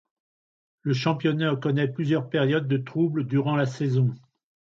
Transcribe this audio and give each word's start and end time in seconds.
Le 0.81 0.95
championnat 0.95 1.55
connaît 1.57 1.87
plusieurs 1.87 2.27
périodes 2.27 2.67
de 2.67 2.77
troubles 2.77 3.27
durant 3.27 3.55
la 3.55 3.67
saison. 3.67 4.15